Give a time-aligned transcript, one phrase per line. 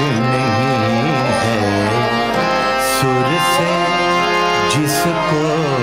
[0.00, 1.58] نہیں ہے
[2.90, 3.72] سر سے
[4.70, 5.00] جس
[5.30, 5.73] کو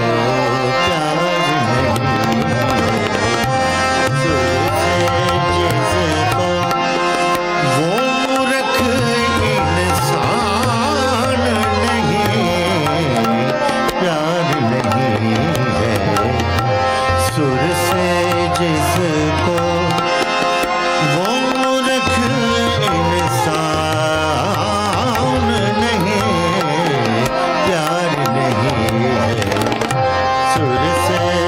[31.07, 31.40] سے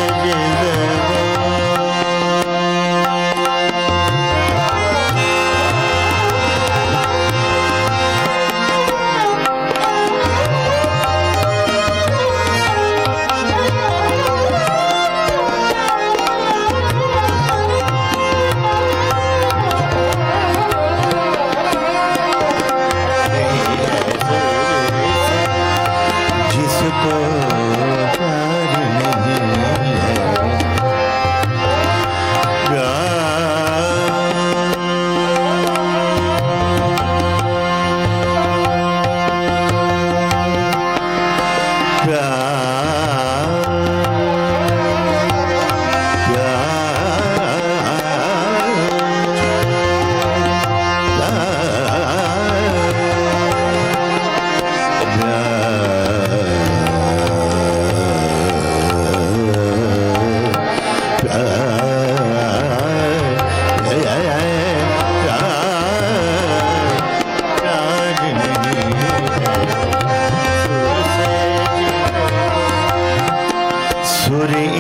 [74.34, 74.73] بری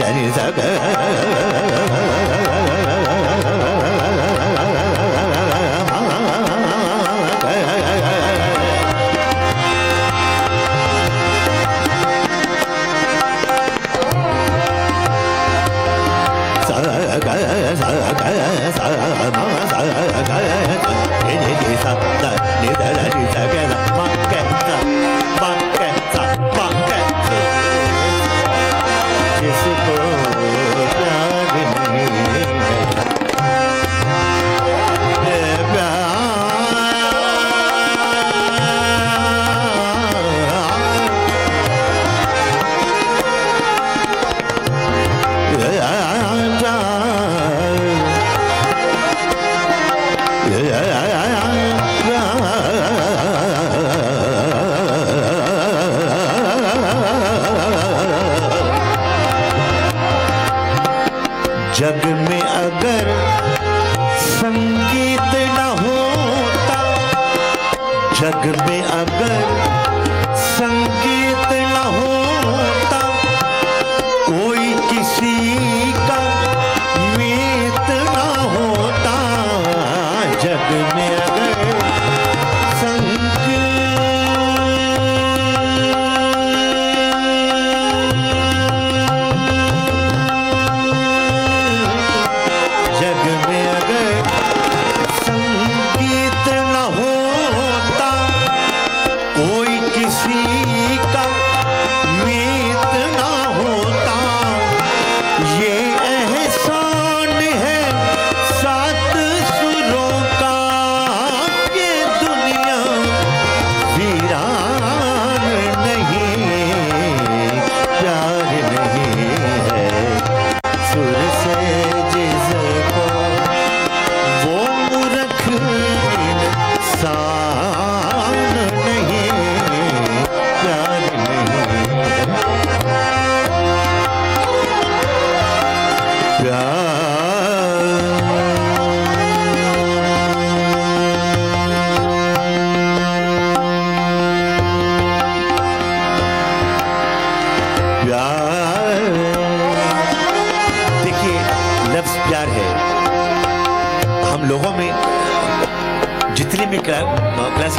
[0.00, 0.30] زانی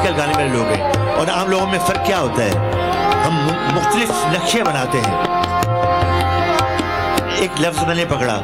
[0.08, 2.52] کر گانے والے لوگ ہیں۔ اور عام لوگوں میں فرق کیا ہوتا ہے؟
[3.26, 5.26] ہم مختلف نقشے بناتے ہیں۔
[7.36, 8.42] ایک لفظ میں نے پکڑا۔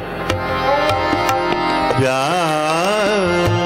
[1.98, 3.63] پیار۔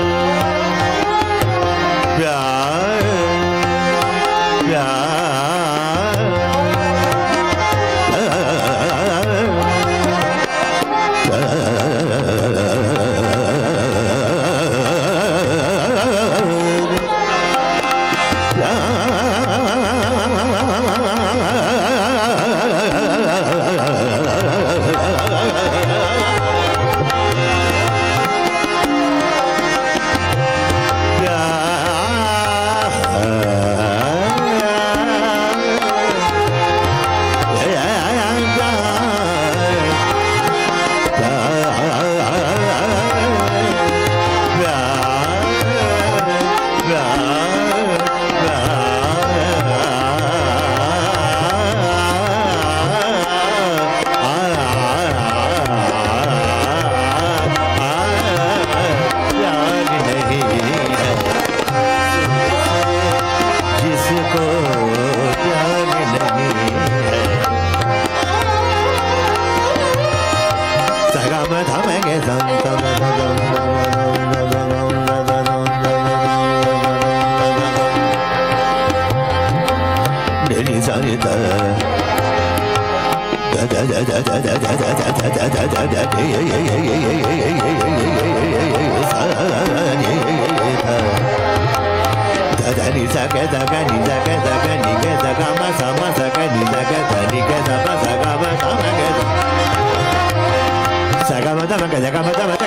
[101.80, 102.57] جگہ میں تو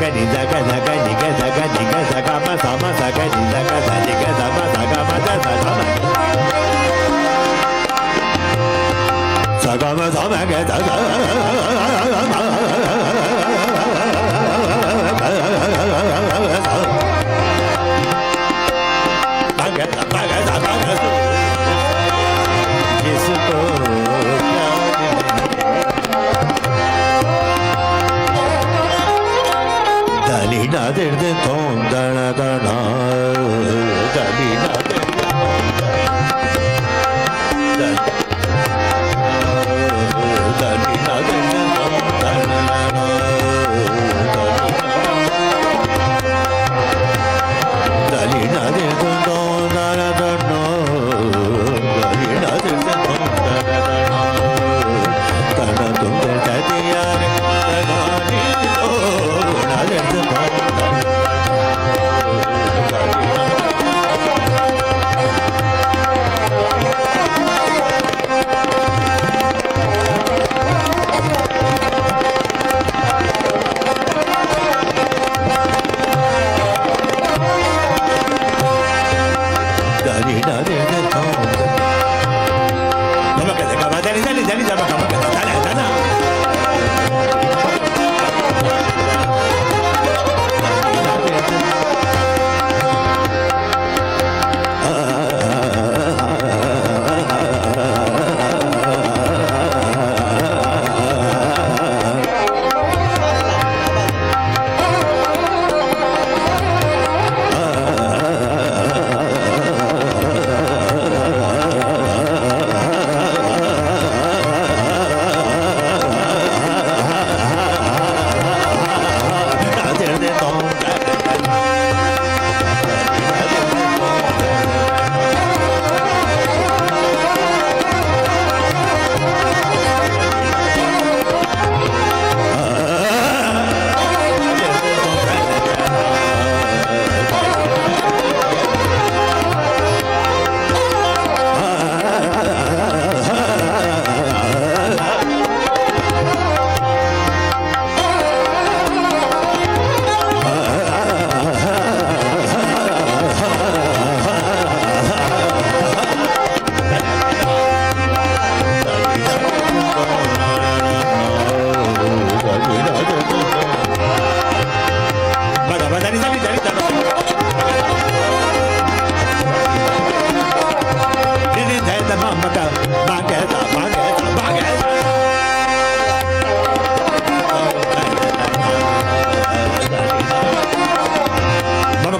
[0.00, 1.13] نہ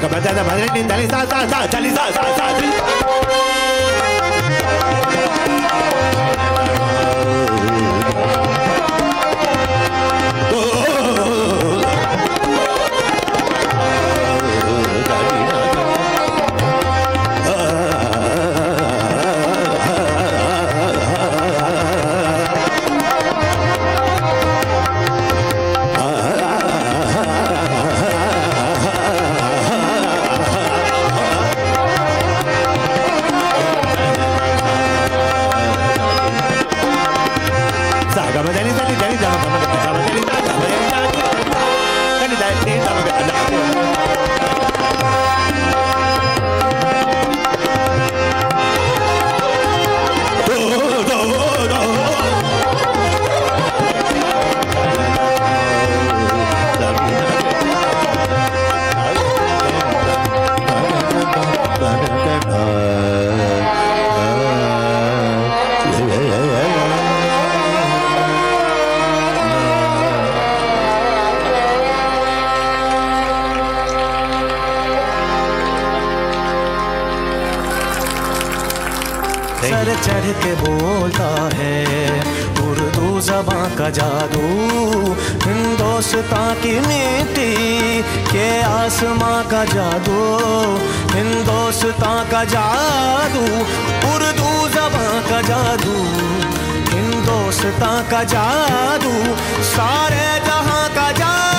[0.04, 0.74] Mama ka bada da madre
[38.46, 39.83] جگ جان پتا کہ
[79.68, 81.84] سر چڑھ کے بولتا ہے۔
[82.60, 84.46] اردو زباں کا جادو،
[85.46, 88.00] ہندوستان کی مٹی
[88.30, 90.76] کے آسماں کا جادو،
[91.14, 93.46] ہندوستان کا جادو،
[94.14, 96.02] اردو زباں کا جادو،
[96.92, 99.16] ہندوستان کا جادو،
[99.76, 101.53] سارے جہاں کا جادو۔